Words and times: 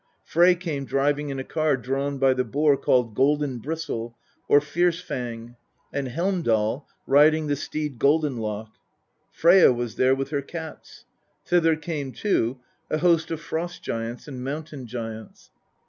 Frey 0.25 0.55
came 0.55 0.85
driving 0.85 1.29
in 1.29 1.37
a 1.37 1.43
car 1.43 1.77
drawn 1.77 2.17
by 2.17 2.33
the 2.33 2.43
boar 2.43 2.75
called 2.75 3.13
Golden 3.13 3.59
bristle 3.59 4.17
or 4.47 4.59
Fierce 4.59 5.05
tang, 5.07 5.55
and 5.93 6.07
Heimdal 6.07 6.87
riding 7.05 7.45
the 7.45 7.55
steed 7.55 7.99
Golden 7.99 8.37
lock. 8.37 8.75
Freyja 9.31 9.71
was 9.71 9.97
there 9.97 10.15
with 10.15 10.31
her 10.31 10.41
cats. 10.41 11.05
Thither 11.45 11.75
came, 11.75 12.13
too, 12.13 12.59
a 12.89 12.97
host 12.97 13.29
of 13.29 13.41
Frost 13.41 13.83
giants 13.83 14.27
and 14.27 14.43
Mountain 14.43 14.87
giants. 14.87 15.51